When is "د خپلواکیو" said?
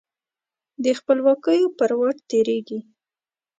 0.83-1.67